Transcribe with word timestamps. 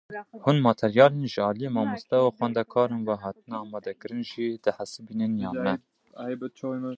Hûn 0.45 0.57
materyalên 0.67 1.25
ji 1.33 1.39
aliyê 1.49 1.69
mamoste 1.77 2.17
û 2.27 2.29
xwendekaran 2.37 3.01
ve 3.07 3.15
hatine 3.23 3.57
amadekirin 3.65 4.23
jî 4.31 4.47
dihesibînin 4.65 5.33
yan 5.43 5.57
ne? 5.65 5.73